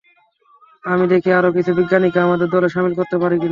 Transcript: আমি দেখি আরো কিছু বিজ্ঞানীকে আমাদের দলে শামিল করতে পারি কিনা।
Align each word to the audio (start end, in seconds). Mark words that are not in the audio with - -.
আমি 0.83 1.05
দেখি 1.07 1.29
আরো 1.33 1.49
কিছু 1.57 1.71
বিজ্ঞানীকে 1.79 2.19
আমাদের 2.19 2.47
দলে 2.53 2.67
শামিল 2.73 2.93
করতে 2.99 3.15
পারি 3.17 3.35
কিনা। 3.35 3.49